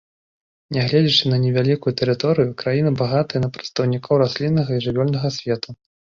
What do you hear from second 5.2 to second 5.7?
свету.